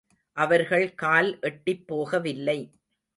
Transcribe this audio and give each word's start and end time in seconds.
அவர்கள் 0.37 0.85
கால் 0.93 1.39
எட்டிப் 1.41 1.83
போகவில்லை. 1.87 2.57